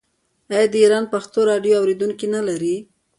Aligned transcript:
آیا 0.51 0.65
د 0.73 0.75
ایران 0.83 1.05
پښتو 1.13 1.39
راډیو 1.49 1.79
اوریدونکي 1.79 2.27
نلري؟ 2.35 2.75